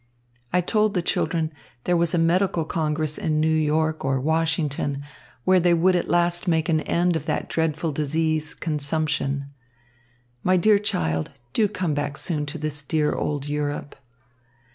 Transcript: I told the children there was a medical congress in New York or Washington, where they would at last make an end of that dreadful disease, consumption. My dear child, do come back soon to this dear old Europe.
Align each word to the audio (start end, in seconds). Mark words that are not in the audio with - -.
I 0.51 0.61
told 0.61 0.95
the 0.95 1.03
children 1.03 1.53
there 1.83 1.95
was 1.95 2.15
a 2.15 2.17
medical 2.17 2.65
congress 2.65 3.19
in 3.19 3.39
New 3.39 3.55
York 3.55 4.03
or 4.03 4.19
Washington, 4.19 5.03
where 5.43 5.59
they 5.59 5.75
would 5.75 5.95
at 5.95 6.09
last 6.09 6.47
make 6.47 6.67
an 6.69 6.79
end 6.81 7.15
of 7.15 7.27
that 7.27 7.47
dreadful 7.47 7.91
disease, 7.91 8.55
consumption. 8.55 9.51
My 10.41 10.57
dear 10.57 10.79
child, 10.79 11.29
do 11.53 11.67
come 11.67 11.93
back 11.93 12.17
soon 12.17 12.47
to 12.47 12.57
this 12.57 12.81
dear 12.81 13.13
old 13.13 13.47
Europe. 13.47 13.95